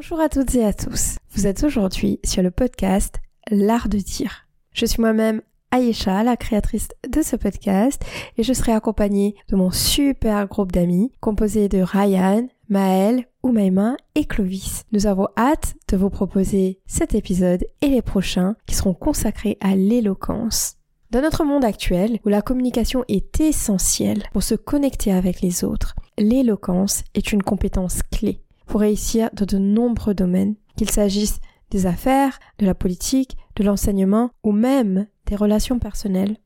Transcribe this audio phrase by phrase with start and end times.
[0.00, 1.16] Bonjour à toutes et à tous.
[1.32, 3.16] Vous êtes aujourd'hui sur le podcast
[3.50, 4.46] L'art de dire.
[4.72, 8.00] Je suis moi-même Aïcha, la créatrice de ce podcast,
[8.36, 14.24] et je serai accompagnée de mon super groupe d'amis composé de Ryan, Maël, Oumaima et
[14.24, 14.84] Clovis.
[14.92, 19.74] Nous avons hâte de vous proposer cet épisode et les prochains qui seront consacrés à
[19.74, 20.76] l'éloquence.
[21.10, 25.96] Dans notre monde actuel, où la communication est essentielle pour se connecter avec les autres,
[26.18, 31.40] l'éloquence est une compétence clé pour réussir dans de nombreux domaines, qu'il s'agisse
[31.70, 36.36] des affaires, de la politique, de l'enseignement ou même des relations personnelles.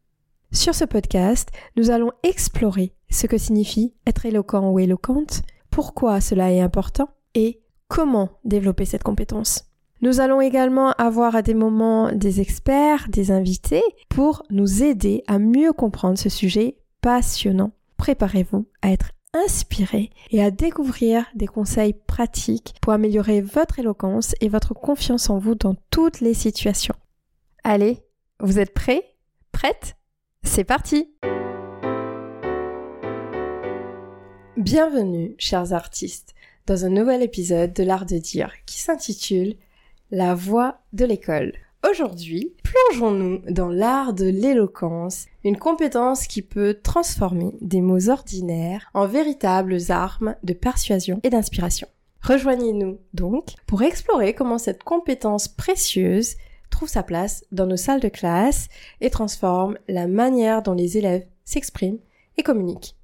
[0.51, 6.53] Sur ce podcast, nous allons explorer ce que signifie être éloquent ou éloquente, pourquoi cela
[6.53, 9.65] est important et comment développer cette compétence.
[10.01, 15.39] Nous allons également avoir à des moments des experts, des invités, pour nous aider à
[15.39, 17.73] mieux comprendre ce sujet passionnant.
[17.97, 24.49] Préparez-vous à être inspiré et à découvrir des conseils pratiques pour améliorer votre éloquence et
[24.49, 26.95] votre confiance en vous dans toutes les situations.
[27.65, 27.99] Allez,
[28.41, 29.15] vous êtes prêts?
[29.51, 29.97] Prête
[30.43, 31.15] C'est parti
[34.59, 36.35] Bienvenue, chers artistes,
[36.67, 39.57] dans un nouvel épisode de l'art de dire qui s'intitule
[40.11, 41.55] la voix de l'école.
[41.91, 49.09] Aujourd'hui, plongeons-nous dans l'art de l'éloquence, une compétence qui peut transformer des mots ordinaires en
[49.09, 51.89] véritables armes de persuasion et d'inspiration.
[52.23, 56.37] Rejoignez-nous donc pour explorer comment cette compétence précieuse
[56.71, 58.69] trouve sa place dans nos salles de classe
[59.01, 61.99] et transforme la manière dont les élèves s'expriment
[62.37, 62.95] et communiquent.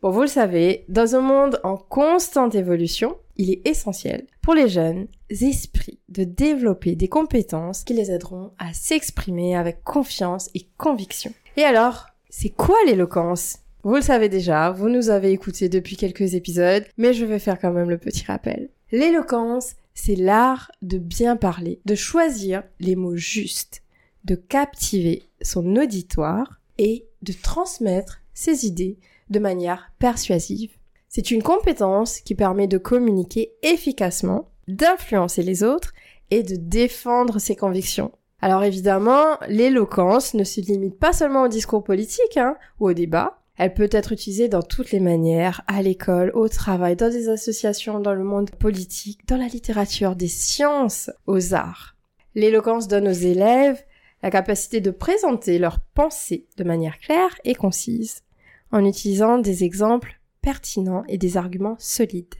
[0.00, 4.68] Bon, vous le savez, dans un monde en constante évolution, il est essentiel pour les
[4.68, 11.32] jeunes esprits de développer des compétences qui les aideront à s'exprimer avec confiance et conviction.
[11.56, 13.58] Et alors, c'est quoi l'éloquence?
[13.82, 17.58] Vous le savez déjà, vous nous avez écoutés depuis quelques épisodes, mais je vais faire
[17.60, 18.70] quand même le petit rappel.
[18.92, 23.82] L'éloquence, c'est l'art de bien parler, de choisir les mots justes,
[24.24, 28.98] de captiver son auditoire et de transmettre ses idées
[29.30, 30.70] de manière persuasive.
[31.16, 35.92] C'est une compétence qui permet de communiquer efficacement, d'influencer les autres
[36.32, 38.10] et de défendre ses convictions.
[38.40, 43.38] Alors évidemment, l'éloquence ne se limite pas seulement au discours politique hein, ou au débat.
[43.58, 48.00] Elle peut être utilisée dans toutes les manières, à l'école, au travail, dans des associations,
[48.00, 51.94] dans le monde politique, dans la littérature, des sciences, aux arts.
[52.34, 53.84] L'éloquence donne aux élèves
[54.24, 58.22] la capacité de présenter leurs pensées de manière claire et concise
[58.72, 60.13] en utilisant des exemples
[60.44, 62.34] pertinents et des arguments solides.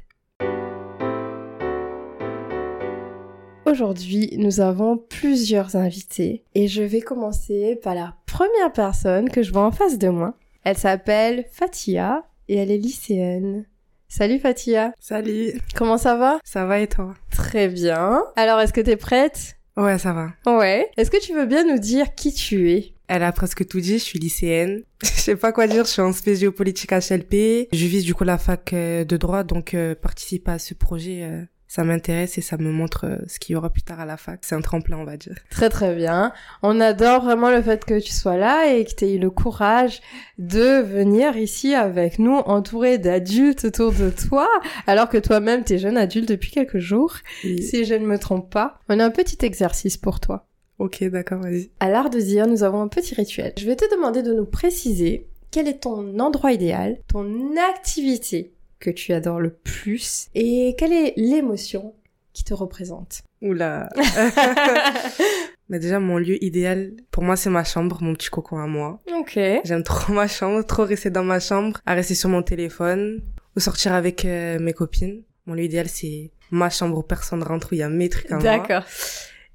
[3.64, 9.52] Aujourd'hui, nous avons plusieurs invités et je vais commencer par la première personne que je
[9.52, 10.34] vois en face de moi.
[10.64, 13.64] Elle s'appelle Fatia et elle est lycéenne.
[14.06, 14.92] Salut Fatia.
[15.00, 15.58] Salut.
[15.74, 16.38] Comment ça va?
[16.44, 17.14] Ça va et toi?
[17.30, 18.22] Très bien.
[18.36, 19.56] Alors, est-ce que t'es prête?
[19.76, 20.28] Ouais, ça va.
[20.46, 20.90] Ouais.
[20.98, 22.93] Est-ce que tu veux bien nous dire qui tu es?
[23.08, 24.82] Elle a presque tout dit, je suis lycéenne.
[25.02, 27.68] je sais pas quoi dire, je suis en spé géopolitique HLP.
[27.72, 31.20] Je vise du coup la fac euh, de droit, donc euh, participer à ce projet,
[31.22, 34.16] euh, ça m'intéresse et ça me montre ce qu'il y aura plus tard à la
[34.16, 34.40] fac.
[34.42, 35.34] C'est un tremplin, on va dire.
[35.50, 36.32] Très très bien.
[36.62, 39.30] On adore vraiment le fait que tu sois là et que tu aies eu le
[39.30, 40.00] courage
[40.38, 44.48] de venir ici avec nous, entouré d'adultes autour de toi,
[44.86, 48.78] alors que toi-même t'es jeune adulte depuis quelques jours, si je ne me trompe pas.
[48.88, 50.46] On a un petit exercice pour toi.
[50.78, 51.70] Ok, d'accord, vas-y.
[51.80, 53.52] À l'art de dire, nous avons un petit rituel.
[53.58, 58.90] Je vais te demander de nous préciser quel est ton endroit idéal, ton activité que
[58.90, 61.94] tu adores le plus et quelle est l'émotion
[62.32, 63.22] qui te représente.
[63.40, 63.88] Oula.
[65.68, 69.00] Mais déjà, mon lieu idéal, pour moi, c'est ma chambre, mon petit cocon à moi.
[69.16, 69.38] Ok.
[69.64, 73.22] J'aime trop ma chambre, trop rester dans ma chambre, à rester sur mon téléphone
[73.56, 75.22] ou sortir avec euh, mes copines.
[75.46, 78.30] Mon lieu idéal, c'est ma chambre où personne rentre, où il y a mes trucs
[78.30, 78.42] à moi.
[78.42, 78.84] D'accord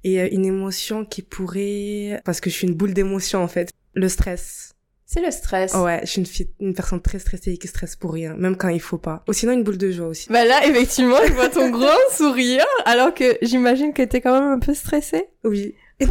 [0.04, 3.70] et euh, une émotion qui pourrait parce que je suis une boule d'émotion en fait
[3.94, 4.74] le stress
[5.12, 5.74] c'est le stress.
[5.74, 8.56] ouais, je suis une, fille, une personne très stressée et qui stresse pour rien, même
[8.56, 9.24] quand il faut pas.
[9.26, 10.28] Ou sinon une boule de joie aussi.
[10.30, 14.52] Bah là, effectivement, je vois ton grand sourire, alors que j'imagine que t'es quand même
[14.52, 15.26] un peu stressée.
[15.42, 15.74] Oui,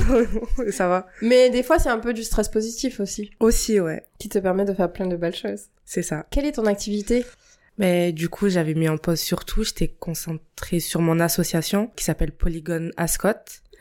[0.72, 1.08] ça va.
[1.22, 3.32] Mais des fois, c'est un peu du stress positif aussi.
[3.40, 4.04] Aussi, ouais.
[4.18, 5.68] Qui te permet de faire plein de belles choses.
[5.86, 6.26] C'est ça.
[6.30, 7.26] Quelle est ton activité?
[7.78, 9.64] Mais du coup, j'avais mis en pause sur tout.
[9.64, 13.30] J'étais concentrée sur mon association qui s'appelle Polygone Ascot.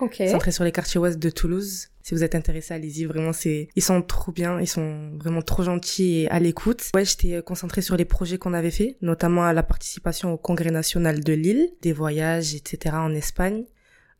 [0.00, 0.22] Ok.
[0.30, 1.88] Centré sur les quartiers ouest de Toulouse.
[2.02, 3.04] Si vous êtes intéressé, allez-y.
[3.04, 4.60] Vraiment, c'est, ils sont trop bien.
[4.60, 6.82] Ils sont vraiment trop gentils et à l'écoute.
[6.94, 10.38] Ouais, j'étais euh, concentrée sur les projets qu'on avait fait, notamment à la participation au
[10.38, 12.94] Congrès national de Lille, des voyages, etc.
[12.96, 13.64] en Espagne.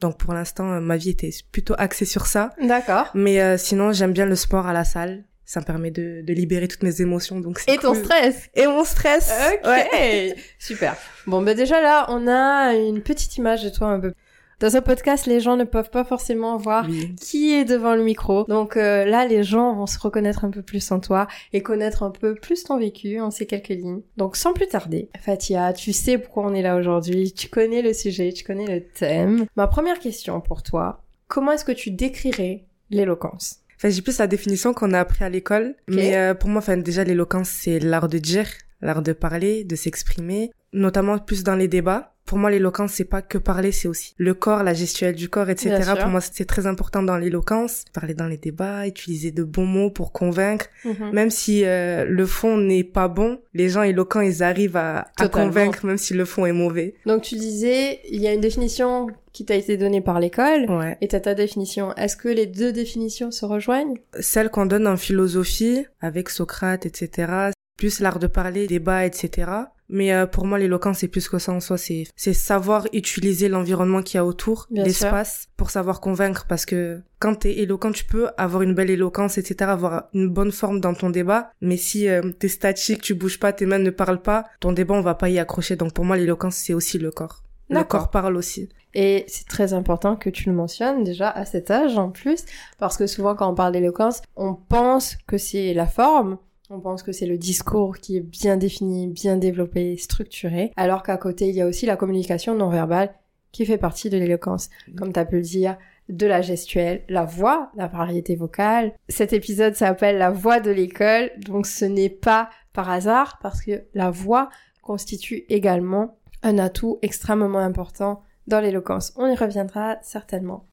[0.01, 2.51] Donc pour l'instant, euh, ma vie était plutôt axée sur ça.
[2.63, 3.11] D'accord.
[3.15, 5.25] Mais euh, sinon, j'aime bien le sport à la salle.
[5.45, 8.85] Ça me permet de, de libérer toutes mes émotions, donc Et ton stress Et mon
[8.85, 9.33] stress
[9.65, 10.95] Ok, super.
[11.27, 14.13] Bon, bah déjà là, on a une petite image de toi un peu
[14.61, 16.87] dans un podcast, les gens ne peuvent pas forcément voir
[17.21, 18.45] qui est devant le micro.
[18.45, 22.03] Donc euh, là, les gens vont se reconnaître un peu plus en toi et connaître
[22.03, 24.03] un peu plus ton vécu en ces quelques lignes.
[24.17, 27.93] Donc sans plus tarder, Fatia, tu sais pourquoi on est là aujourd'hui, tu connais le
[27.93, 29.47] sujet, tu connais le thème.
[29.57, 33.61] Ma première question pour toi, comment est-ce que tu décrirais l'éloquence?
[33.77, 36.77] Enfin, j'ai plus la définition qu'on a appris à l'école, mais euh, pour moi, enfin
[36.77, 38.49] déjà l'éloquence c'est l'art de dire,
[38.81, 43.23] l'art de parler, de s'exprimer, notamment plus dans les débats pour moi, l'éloquence, c'est pas
[43.23, 45.95] que parler, c'est aussi le corps, la gestuelle du corps, etc.
[45.99, 47.87] Pour moi, c'est très important dans l'éloquence.
[47.95, 50.67] Parler dans les débats, utiliser de bons mots pour convaincre.
[50.85, 51.11] Mhm.
[51.13, 55.29] Même si euh, le fond n'est pas bon, les gens éloquents, ils arrivent à, à
[55.29, 56.95] convaincre, même si le fond est mauvais.
[57.07, 60.99] Donc, tu disais, il y a une définition qui t'a été donnée par l'école ouais.
[61.01, 61.95] et t'as ta définition.
[61.95, 63.95] Est-ce que les deux définitions se rejoignent?
[64.21, 69.47] Celle qu'on donne en philosophie, avec Socrate, etc., plus l'art de parler, débat, etc.
[69.89, 71.79] Mais euh, pour moi, l'éloquence, c'est plus que ça en soi.
[71.79, 76.47] C'est, c'est savoir utiliser l'environnement qu'il y a autour, l'espace, pour savoir convaincre.
[76.49, 80.53] Parce que quand t'es éloquent, tu peux avoir une belle éloquence, etc., avoir une bonne
[80.53, 81.53] forme dans ton débat.
[81.61, 84.95] Mais si euh, t'es statique, tu bouges pas, tes mains ne parlent pas, ton débat,
[84.95, 85.77] on va pas y accrocher.
[85.77, 87.43] Donc pour moi, l'éloquence, c'est aussi le corps.
[87.71, 88.69] Le corps parle aussi.
[88.95, 92.45] Et c'est très important que tu le mentionnes déjà à cet âge en plus,
[92.79, 96.39] parce que souvent quand on parle d'éloquence, on pense que c'est la forme,
[96.71, 101.17] on pense que c'est le discours qui est bien défini, bien développé, structuré, alors qu'à
[101.17, 103.15] côté, il y a aussi la communication non verbale
[103.53, 104.69] qui fait partie de l'éloquence.
[104.97, 105.79] Comme tu as pu le dire,
[106.09, 108.93] de la gestuelle, la voix, la variété vocale.
[109.09, 113.85] Cet épisode s'appelle la voix de l'école, donc ce n'est pas par hasard parce que
[113.95, 114.49] la voix
[114.83, 119.13] constitue également un atout extrêmement important dans l'éloquence.
[119.17, 120.67] On y reviendra certainement.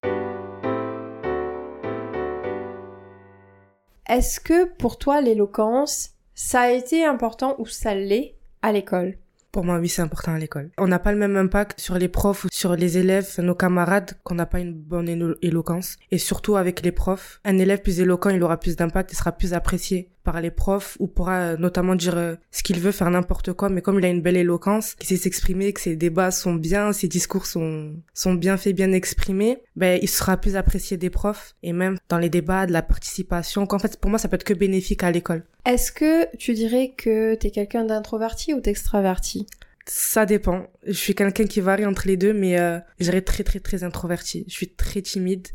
[4.07, 9.17] Est-ce que pour toi l'éloquence, ça a été important ou ça l'est à l'école?
[9.51, 10.69] Pour moi, oui, c'est important à l'école.
[10.77, 14.11] On n'a pas le même impact sur les profs ou sur les élèves, nos camarades,
[14.23, 15.95] qu'on n'a pas une bonne éloquence.
[16.11, 17.39] Et surtout avec les profs.
[17.45, 20.97] Un élève plus éloquent, il aura plus d'impact, il sera plus apprécié par les profs
[20.99, 23.69] ou pourra notamment dire euh, ce qu'il veut, faire n'importe quoi.
[23.69, 26.91] Mais comme il a une belle éloquence, qu'il sait s'exprimer, que ses débats sont bien,
[26.91, 31.55] ses discours sont, sont bien faits, bien exprimés, ben, il sera plus apprécié des profs
[31.63, 33.65] et même dans les débats, de la participation.
[33.65, 35.45] Qu'en fait, pour moi, ça peut être que bénéfique à l'école.
[35.65, 39.47] Est-ce que tu dirais que t'es quelqu'un d'introverti ou d'extraverti?
[39.87, 40.67] Ça dépend.
[40.85, 44.43] Je suis quelqu'un qui varie entre les deux, mais euh, très très très introverti.
[44.47, 45.47] Je suis très timide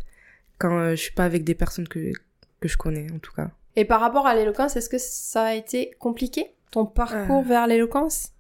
[0.59, 2.13] quand euh, je suis pas avec des personnes que
[2.61, 3.51] que je connais en tout cas.
[3.77, 7.49] Et par rapport à l'éloquence, est-ce que ça a été compliqué ton parcours euh.
[7.49, 8.31] vers l'éloquence?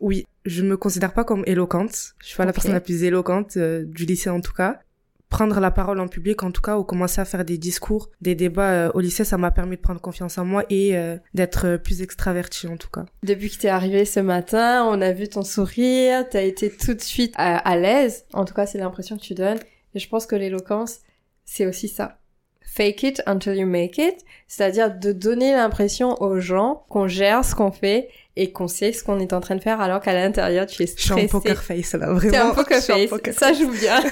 [0.00, 2.14] Oui, je me considère pas comme éloquente.
[2.20, 4.80] Je suis pas la personne la plus éloquente euh, du lycée en tout cas
[5.28, 8.36] prendre la parole en public, en tout cas, ou commencer à faire des discours, des
[8.36, 10.96] débats euh, au lycée, ça m'a permis de prendre confiance en moi et
[11.34, 13.06] d'être plus extraverti en tout cas.
[13.24, 17.00] Depuis que t'es arrivé ce matin, on a vu ton sourire, t'as été tout de
[17.00, 18.24] suite à, à l'aise.
[18.34, 19.58] En tout cas, c'est l'impression que tu donnes.
[19.94, 21.00] Et je pense que l'éloquence,
[21.44, 22.18] c'est aussi ça.
[22.76, 27.54] Fake it until you make it, c'est-à-dire de donner l'impression aux gens qu'on gère ce
[27.54, 30.66] qu'on fait et qu'on sait ce qu'on est en train de faire alors qu'à l'intérieur
[30.66, 31.14] tu es stressé.
[31.14, 32.30] Je suis en poker face là, vraiment.
[32.30, 34.04] T'es un poker face, ça joue bien.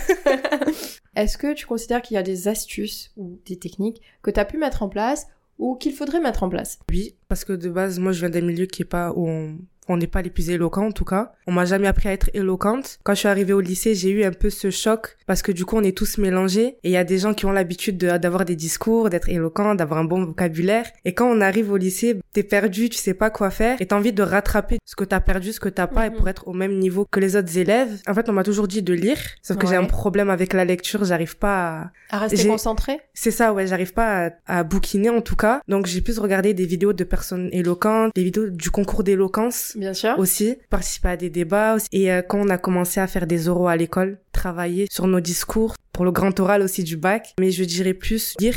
[1.15, 4.47] Est-ce que tu considères qu'il y a des astuces ou des techniques que tu as
[4.47, 5.27] pu mettre en place
[5.59, 6.79] ou qu'il faudrait mettre en place?
[6.89, 9.59] Oui, parce que de base, moi je viens d'un milieu qui est pas où on
[9.89, 11.33] on n'est pas les plus éloquents en tout cas.
[11.47, 12.99] On m'a jamais appris à être éloquente.
[13.03, 15.65] Quand je suis arrivée au lycée, j'ai eu un peu ce choc parce que du
[15.65, 18.45] coup on est tous mélangés et il y a des gens qui ont l'habitude d'avoir
[18.45, 20.87] des discours, d'être éloquents, d'avoir un bon vocabulaire.
[21.05, 23.97] Et quand on arrive au lycée, t'es perdu, tu sais pas quoi faire et t'as
[23.97, 26.29] envie de rattraper ce que t'as perdu, ce que t'as pas et pour mhm.
[26.29, 28.01] être au même niveau que les autres élèves.
[28.07, 30.65] En fait, on m'a toujours dit de lire, sauf que j'ai un problème avec la
[30.65, 32.17] lecture, j'arrive pas à...
[32.17, 35.61] À rester concentré C'est ça, ouais, j'arrive pas à, à bouquiner en tout cas.
[35.69, 39.95] Donc j'ai pu regarder des vidéos de personnes éloquentes, des vidéos du concours d'éloquence Bien
[39.95, 40.19] sûr.
[40.19, 41.75] Aussi, participer à des débats.
[41.75, 41.89] Aussi.
[41.93, 45.21] Et euh, quand on a commencé à faire des oraux à l'école, travailler sur nos
[45.21, 47.35] discours, pour le grand oral aussi du bac.
[47.39, 48.57] Mais je dirais plus lire,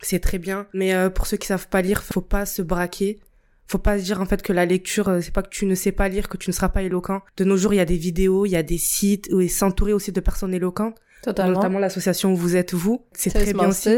[0.00, 0.66] c'est très bien.
[0.72, 3.18] Mais euh, pour ceux qui savent pas lire, faut pas se braquer.
[3.66, 5.74] Faut pas se dire en fait que la lecture, euh, c'est pas que tu ne
[5.74, 7.20] sais pas lire, que tu ne seras pas éloquent.
[7.36, 9.92] De nos jours, il y a des vidéos, il y a des sites, et s'entourer
[9.92, 10.96] aussi de personnes éloquentes.
[11.22, 11.56] Totalement.
[11.56, 13.04] Notamment l'association où vous êtes vous.
[13.12, 13.90] C'est très bien aussi.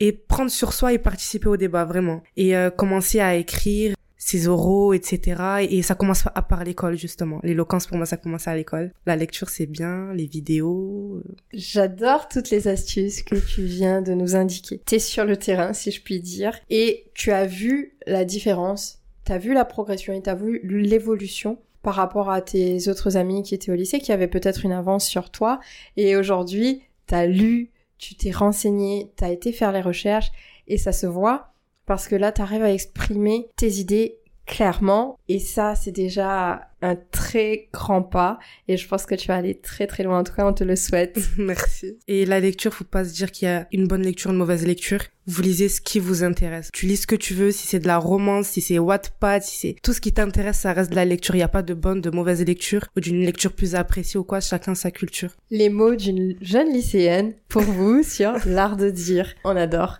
[0.00, 2.22] Et prendre sur soi et participer au débat, vraiment.
[2.36, 5.66] Et commencer à écrire, ses oraux, etc.
[5.70, 7.40] Et ça commence à part l'école, justement.
[7.44, 8.92] L'éloquence, pour moi, ça commence à l'école.
[9.06, 11.22] La lecture, c'est bien, les vidéos.
[11.24, 11.34] Euh.
[11.52, 14.82] J'adore toutes les astuces que tu viens de nous indiquer.
[14.84, 19.38] T'es sur le terrain, si je puis dire, et tu as vu la différence, t'as
[19.38, 23.70] vu la progression et t'as vu l'évolution par rapport à tes autres amis qui étaient
[23.70, 25.60] au lycée, qui avaient peut-être une avance sur toi,
[25.96, 30.32] et aujourd'hui, t'as lu, tu t'es renseigné, t'as été faire les recherches,
[30.66, 31.52] et ça se voit
[31.88, 34.18] parce que là, tu arrives à exprimer tes idées
[34.48, 35.18] clairement.
[35.28, 38.38] Et ça c'est déjà un très grand pas.
[38.66, 40.20] Et je pense que tu vas aller très très loin.
[40.20, 41.20] En tout cas on te le souhaite.
[41.38, 41.98] Merci.
[42.08, 44.66] Et la lecture faut pas se dire qu'il y a une bonne lecture une mauvaise
[44.66, 45.00] lecture.
[45.26, 46.70] Vous lisez ce qui vous intéresse.
[46.72, 47.52] Tu lis ce que tu veux.
[47.52, 50.72] Si c'est de la romance si c'est Wattpad si c'est tout ce qui t'intéresse ça
[50.72, 51.36] reste de la lecture.
[51.36, 54.24] Il y a pas de bonne de mauvaise lecture ou d'une lecture plus appréciée ou
[54.24, 54.40] quoi.
[54.40, 55.30] Chacun sa culture.
[55.50, 59.34] Les mots d'une jeune lycéenne pour vous sur l'art de dire.
[59.44, 59.98] On adore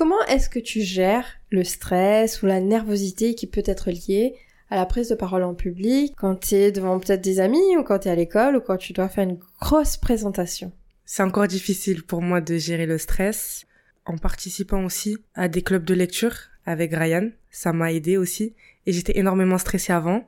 [0.00, 4.34] Comment est-ce que tu gères le stress ou la nervosité qui peut être liée
[4.70, 7.84] à la prise de parole en public quand tu es devant peut-être des amis ou
[7.84, 10.72] quand tu es à l'école ou quand tu dois faire une grosse présentation?
[11.04, 13.66] C'est encore difficile pour moi de gérer le stress
[14.06, 17.28] en participant aussi à des clubs de lecture avec Ryan.
[17.50, 18.54] Ça m'a aidé aussi
[18.86, 20.24] et j'étais énormément stressée avant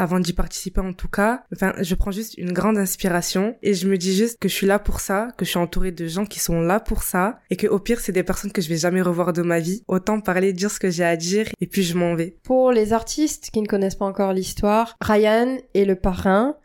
[0.00, 1.44] avant d'y participer en tout cas.
[1.52, 4.66] Enfin, je prends juste une grande inspiration et je me dis juste que je suis
[4.66, 7.56] là pour ça, que je suis entourée de gens qui sont là pour ça et
[7.56, 9.82] que au pire c'est des personnes que je vais jamais revoir de ma vie.
[9.88, 12.38] Autant parler, dire ce que j'ai à dire et puis je m'en vais.
[12.42, 16.56] Pour les artistes qui ne connaissent pas encore l'histoire, Ryan est le parrain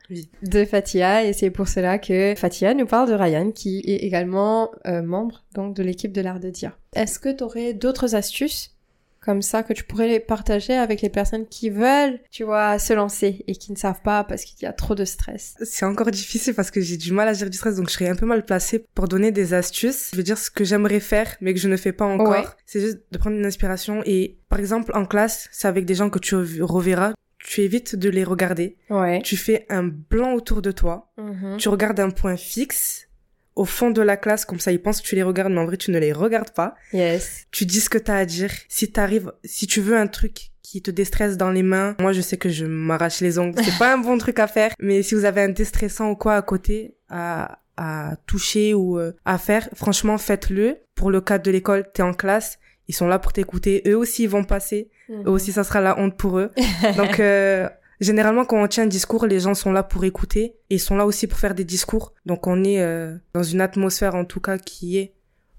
[0.43, 4.71] de Fatia et c'est pour cela que Fatia nous parle de Ryan qui est également
[4.87, 6.77] euh, membre donc de l'équipe de l'art de dire.
[6.95, 8.74] Est-ce que tu aurais d'autres astuces
[9.25, 12.93] comme ça que tu pourrais les partager avec les personnes qui veulent, tu vois, se
[12.93, 15.55] lancer et qui ne savent pas parce qu'il y a trop de stress.
[15.63, 18.09] C'est encore difficile parce que j'ai du mal à gérer du stress, donc je serais
[18.09, 20.09] un peu mal placée pour donner des astuces.
[20.11, 22.55] Je veux dire ce que j'aimerais faire, mais que je ne fais pas encore.
[22.65, 26.09] C'est juste de prendre une inspiration et, par exemple, en classe, c'est avec des gens
[26.09, 27.13] que tu reverras
[27.47, 28.75] tu évites de les regarder.
[28.89, 29.21] Ouais.
[29.21, 31.11] Tu fais un blanc autour de toi.
[31.19, 31.57] Mm-hmm.
[31.57, 33.07] Tu regardes un point fixe
[33.55, 35.65] au fond de la classe, comme ça ils pensent que tu les regardes, mais en
[35.65, 36.75] vrai tu ne les regardes pas.
[36.93, 37.45] Yes.
[37.51, 38.51] Tu dis ce que t'as à dire.
[38.67, 42.21] Si t'arrives, si tu veux un truc qui te déstresse dans les mains, moi je
[42.21, 43.61] sais que je m'arrache les ongles.
[43.63, 46.35] C'est pas un bon truc à faire, mais si vous avez un déstressant ou quoi
[46.35, 50.77] à côté, à, à toucher ou euh, à faire, franchement faites-le.
[50.95, 52.57] Pour le cadre de l'école, t'es en classe,
[52.87, 53.83] ils sont là pour t'écouter.
[53.87, 54.89] Eux aussi ils vont passer.
[55.09, 55.27] Eux mhm.
[55.27, 56.51] aussi ça sera la honte pour eux.
[56.97, 60.75] Donc euh, Généralement, quand on tient un discours, les gens sont là pour écouter et
[60.75, 62.13] ils sont là aussi pour faire des discours.
[62.25, 65.13] Donc, on est euh, dans une atmosphère, en tout cas, qui est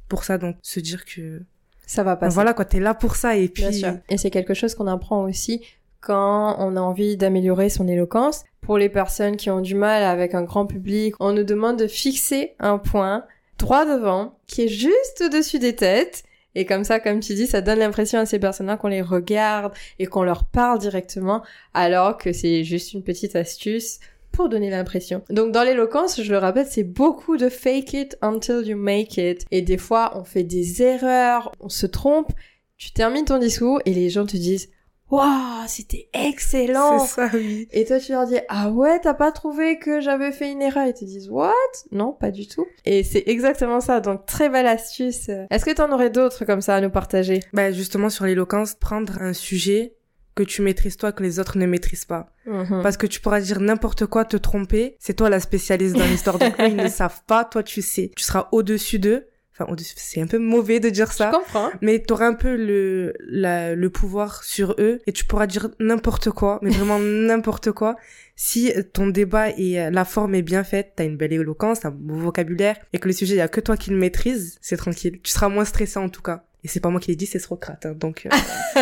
[0.09, 0.39] pour ça.
[0.39, 1.43] Donc, se dire que
[1.87, 2.35] ça va passer.
[2.35, 3.63] Voilà, quoi, t'es là pour ça et puis.
[3.63, 3.99] Bien sûr.
[4.09, 5.63] Et c'est quelque chose qu'on apprend aussi
[6.01, 8.45] quand on a envie d'améliorer son éloquence.
[8.61, 11.87] Pour les personnes qui ont du mal avec un grand public, on nous demande de
[11.87, 13.25] fixer un point
[13.59, 16.25] droit devant qui est juste au-dessus des têtes
[16.57, 19.75] et comme ça, comme tu dis, ça donne l'impression à ces personnes-là qu'on les regarde
[19.99, 21.45] et qu'on leur parle directement,
[21.75, 24.01] alors que c'est juste une petite astuce
[24.33, 25.23] pour donner l'impression.
[25.29, 29.45] Donc dans l'éloquence, je le rappelle, c'est beaucoup de fake it until you make it.
[29.51, 32.33] Et des fois, on fait des erreurs, on se trompe.
[32.79, 34.71] Tu termines ton discours et les gens te disent
[35.11, 36.99] Waouh, c'était excellent.
[36.99, 37.69] C'est ça, oui.
[37.71, 40.87] Et toi, tu leur dis, ah ouais, t'as pas trouvé que j'avais fait une erreur?
[40.87, 41.53] Ils te disent, what?
[41.93, 42.67] Non, pas du tout.
[42.85, 44.01] Et c'est exactement ça.
[44.01, 45.29] Donc, très belle astuce.
[45.51, 47.41] Est-ce que t'en aurais d'autres comme ça à nous partager?
[47.53, 49.95] Bah, justement, sur l'éloquence, prendre un sujet
[50.35, 52.29] que tu maîtrises toi, que les autres ne maîtrisent pas.
[52.47, 52.81] Mhm.
[52.83, 54.97] Parce que tu pourras dire n'importe quoi, te tromper.
[54.99, 56.39] C'est toi la spécialiste dans l'histoire.
[56.39, 57.45] Donc, eux, ils ne savent pas.
[57.45, 58.11] Toi, tu sais.
[58.17, 61.71] Tu seras au-dessus d'eux enfin c'est un peu mauvais de dire ça je comprends.
[61.81, 66.59] mais t'auras un peu le le pouvoir sur eux et tu pourras dire n'importe quoi
[66.63, 67.97] mais vraiment n'importe quoi.
[68.39, 72.17] Si ton débat et la forme est bien faite t'as une belle éloquence un beau
[72.17, 75.21] vocabulaire et que le sujet il y a que toi qui le maîtrise c'est tranquille.
[75.23, 77.39] Tu seras moins stressé en tout cas et c'est pas moi qui l'ai dit, c'est
[77.39, 77.87] Socrate.
[77.87, 78.27] Hein, donc.
[78.27, 78.81] Euh...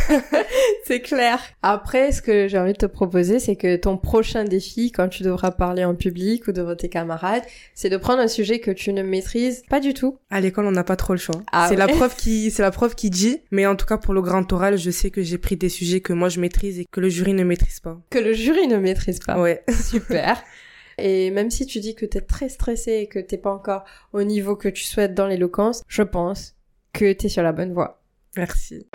[0.86, 1.38] c'est clair.
[1.60, 5.22] Après, ce que j'ai envie de te proposer, c'est que ton prochain défi, quand tu
[5.22, 7.42] devras parler en public ou devant tes camarades,
[7.74, 10.16] c'est de prendre un sujet que tu ne maîtrises pas du tout.
[10.30, 11.42] À l'école, on n'a pas trop le choix.
[11.52, 13.42] Ah c'est la prof qui, c'est la prof qui dit.
[13.50, 16.00] Mais en tout cas, pour le grand oral, je sais que j'ai pris des sujets
[16.00, 18.00] que moi je maîtrise et que le jury ne maîtrise pas.
[18.08, 19.38] Que le jury ne maîtrise pas.
[19.38, 19.62] Ouais.
[19.84, 20.42] Super.
[20.98, 24.22] Et même si tu dis que t'es très stressé et que t'es pas encore au
[24.22, 26.54] niveau que tu souhaites dans l'éloquence, je pense
[26.92, 28.02] que tu es sur la bonne voie.
[28.36, 28.86] Merci.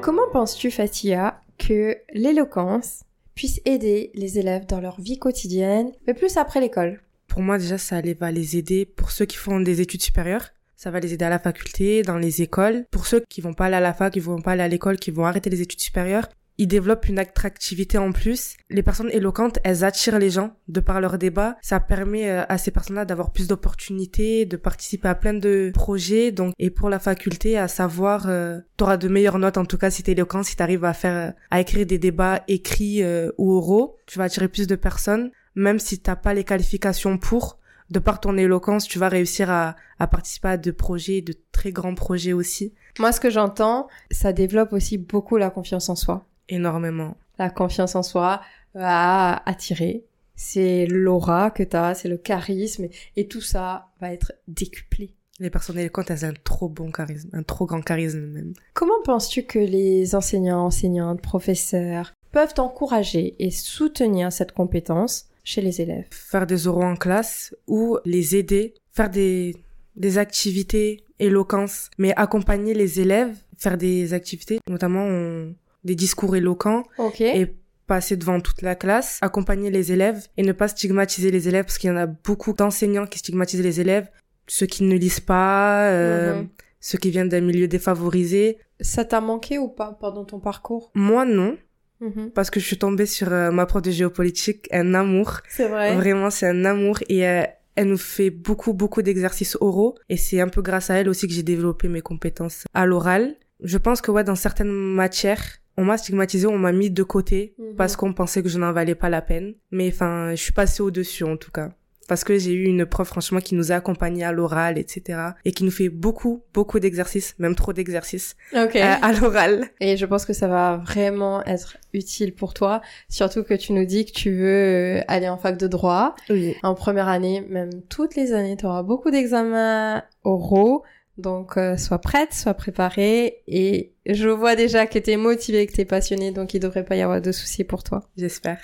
[0.00, 6.36] Comment penses-tu, Fatia, que l'éloquence puisse aider les élèves dans leur vie quotidienne, mais plus
[6.36, 7.00] après l'école?
[7.28, 10.50] Pour moi, déjà, ça va les aider pour ceux qui font des études supérieures.
[10.76, 12.84] Ça va les aider à la faculté, dans les écoles.
[12.90, 14.98] Pour ceux qui vont pas aller à la fac, qui vont pas aller à l'école,
[14.98, 16.28] qui vont arrêter les études supérieures,
[16.62, 18.54] ils développent une attractivité en plus.
[18.70, 21.56] Les personnes éloquentes, elles attirent les gens de par leur débat.
[21.60, 26.30] Ça permet euh, à ces personnes-là d'avoir plus d'opportunités, de participer à plein de projets.
[26.30, 29.76] Donc, et pour la faculté, à savoir, euh, tu auras de meilleures notes en tout
[29.76, 33.52] cas si t'es éloquent, si t'arrives à faire, à écrire des débats écrits euh, ou
[33.54, 33.96] oraux.
[34.06, 37.58] Tu vas attirer plus de personnes, même si t'as pas les qualifications pour.
[37.90, 41.72] De par ton éloquence, tu vas réussir à, à participer à de projets, de très
[41.72, 42.72] grands projets aussi.
[43.00, 47.16] Moi, ce que j'entends, ça développe aussi beaucoup la confiance en soi énormément.
[47.38, 48.40] La confiance en soi
[48.74, 55.14] va attirer c'est l'aura que t'as, c'est le charisme, et tout ça va être décuplé.
[55.38, 58.52] Les personnes éloquentes, elles ont un trop bon charisme, un trop grand charisme même.
[58.74, 65.80] Comment penses-tu que les enseignants, enseignantes, professeurs peuvent encourager et soutenir cette compétence chez les
[65.80, 66.06] élèves?
[66.10, 69.56] Faire des oraux en classe ou les aider, faire des,
[69.96, 76.84] des activités éloquence, mais accompagner les élèves, faire des activités, notamment on- des discours éloquents
[76.98, 77.20] Ok.
[77.20, 77.54] et
[77.86, 81.78] passer devant toute la classe, accompagner les élèves et ne pas stigmatiser les élèves parce
[81.78, 84.08] qu'il y en a beaucoup d'enseignants qui stigmatisent les élèves,
[84.46, 86.48] ceux qui ne lisent pas, euh, Mhm.
[86.80, 88.58] ceux qui viennent d'un milieu défavorisé.
[88.80, 90.90] Ça t'a manqué ou pas pendant ton parcours?
[90.94, 91.56] Moi non,
[92.00, 92.30] Mhm.
[92.30, 95.40] parce que je suis tombée sur euh, ma prof de géopolitique, un amour.
[95.48, 95.94] C'est vrai.
[95.96, 97.42] Vraiment, c'est un amour et euh,
[97.76, 101.26] elle nous fait beaucoup, beaucoup d'exercices oraux et c'est un peu grâce à elle aussi
[101.28, 103.36] que j'ai développé mes compétences à l'oral.
[103.62, 105.44] Je pense que ouais, dans certaines matières,
[105.76, 107.76] on m'a stigmatisé, on m'a mis de côté Mhm.
[107.76, 109.54] parce qu'on pensait que je n'en valais pas la peine.
[109.70, 111.70] Mais enfin, je suis passée au-dessus en tout cas.
[112.08, 115.20] Parce que j'ai eu une prof franchement qui nous a accompagnés à l'oral, etc.
[115.44, 118.74] Et qui nous fait beaucoup, beaucoup d'exercices, même trop d'exercices Ok.
[118.76, 119.68] euh, à l'oral.
[119.80, 123.86] Et je pense que ça va vraiment être utile pour toi, surtout que tu nous
[123.86, 126.14] dis que tu veux euh, aller en fac de droit.
[126.28, 126.56] Oui.
[126.64, 130.82] En première année, même toutes les années, tu auras beaucoup d'examens oraux.
[131.22, 133.42] Donc, euh, sois prête, sois préparée.
[133.46, 137.02] Et je vois déjà que t'es motivée, que t'es passionnée, donc il devrait pas y
[137.02, 138.02] avoir de soucis pour toi.
[138.16, 138.60] J'espère.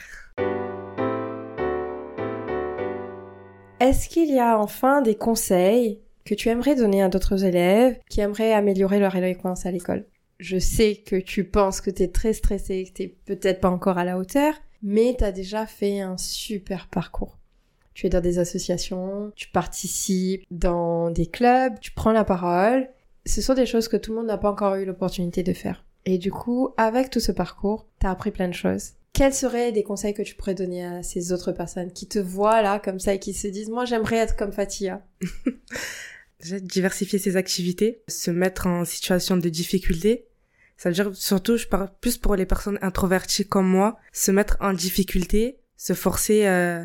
[3.80, 8.20] Est-ce qu'il y a enfin des conseils que tu aimerais donner à d'autres élèves qui
[8.20, 10.04] aimeraient améliorer leur éloquence à l'école?
[10.40, 14.04] Je sais que tu penses que t'es très stressée, que t'es peut-être pas encore à
[14.04, 17.37] la hauteur, mais t'as déjà fait un super parcours.
[17.98, 22.88] Tu es dans des associations, tu participes dans des clubs, tu prends la parole.
[23.26, 25.84] Ce sont des choses que tout le monde n'a pas encore eu l'opportunité de faire.
[26.04, 28.90] Et du coup, avec tout ce parcours, t'as appris plein de choses.
[29.14, 32.62] Quels seraient des conseils que tu pourrais donner à ces autres personnes qui te voient
[32.62, 35.02] là comme ça et qui se disent moi j'aimerais être comme Fatia?
[36.62, 40.28] Diversifier ses activités, se mettre en situation de difficulté.
[40.76, 44.56] Ça veut dire surtout, je parle plus pour les personnes introverties comme moi, se mettre
[44.60, 46.84] en difficulté, se forcer euh,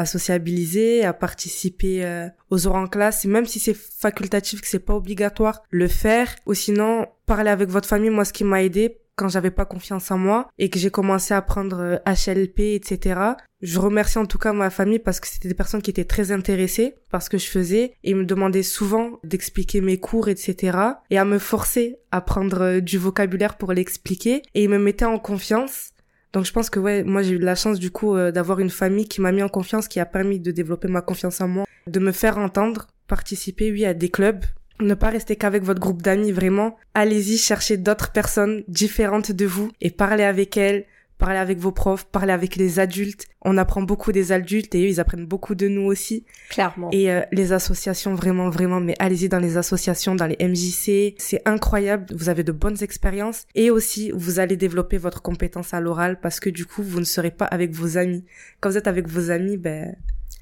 [0.00, 4.78] à sociabiliser, à participer euh, aux heures en classe, même si c'est facultatif, que c'est
[4.78, 6.34] pas obligatoire, le faire.
[6.46, 8.10] Ou sinon, parler avec votre famille.
[8.10, 11.34] Moi, ce qui m'a aidé quand j'avais pas confiance en moi et que j'ai commencé
[11.34, 13.20] à prendre euh, HLP, etc.
[13.60, 16.32] Je remercie en tout cas ma famille parce que c'était des personnes qui étaient très
[16.32, 20.78] intéressées par ce que je faisais et me demandaient souvent d'expliquer mes cours, etc.
[21.10, 25.04] et à me forcer à prendre euh, du vocabulaire pour l'expliquer et ils me mettaient
[25.04, 25.90] en confiance.
[26.32, 28.70] Donc je pense que ouais, moi j'ai eu la chance du coup euh, d'avoir une
[28.70, 31.66] famille qui m'a mis en confiance, qui a permis de développer ma confiance en moi,
[31.86, 34.44] de me faire entendre, participer oui à des clubs,
[34.80, 36.76] ne pas rester qu'avec votre groupe d'amis, vraiment.
[36.94, 40.86] Allez-y, cherchez d'autres personnes différentes de vous et parlez avec elles,
[41.20, 43.26] parlez avec vos profs, parlez avec les adultes.
[43.42, 46.24] On apprend beaucoup des adultes et eux, ils apprennent beaucoup de nous aussi.
[46.48, 46.90] Clairement.
[46.90, 51.14] Et euh, les associations, vraiment, vraiment, mais allez-y dans les associations, dans les MJC.
[51.18, 52.06] C'est incroyable.
[52.14, 53.46] Vous avez de bonnes expériences.
[53.54, 57.04] Et aussi, vous allez développer votre compétence à l'oral parce que du coup, vous ne
[57.04, 58.24] serez pas avec vos amis.
[58.60, 59.94] Quand vous êtes avec vos amis, ben,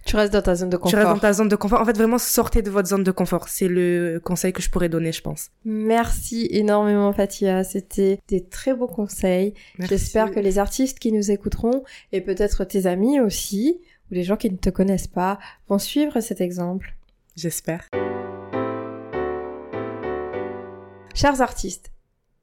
[0.05, 0.99] Tu restes dans ta zone de tu confort.
[1.01, 1.81] restes dans ta zone de confort.
[1.81, 3.49] En fait, vraiment, sortez de votre zone de confort.
[3.49, 5.51] C'est le conseil que je pourrais donner, je pense.
[5.65, 9.53] Merci énormément Fatia, c'était des très beaux conseils.
[9.79, 14.37] J'espère que les artistes qui nous écouteront, et peut-être tes amis aussi, ou les gens
[14.37, 16.95] qui ne te connaissent pas, vont suivre cet exemple.
[17.37, 17.85] J'espère.
[21.15, 21.91] Chers artistes,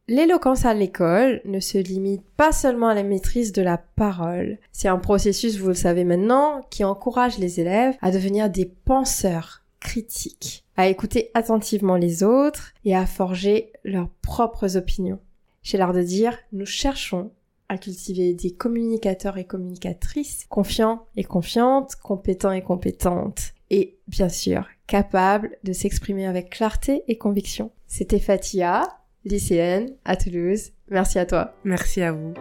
[0.08, 4.58] l'éloquence à l'école ne se limite pas seulement à la maîtrise de la parole.
[4.72, 9.64] C'est un processus, vous le savez maintenant, qui encourage les élèves à devenir des penseurs
[9.80, 15.20] critiques, à écouter attentivement les autres et à forger leurs propres opinions.
[15.62, 17.32] Chez l'art de dire, nous cherchons
[17.70, 24.68] à cultiver des communicateurs et communicatrices confiants et confiantes, compétents et compétentes, et bien sûr
[24.88, 27.72] capables de s'exprimer avec clarté et conviction.
[27.88, 28.84] C'était Fatia,
[29.26, 30.72] lycéenne à Toulouse.
[30.90, 31.56] Merci à toi.
[31.64, 32.34] Merci à vous.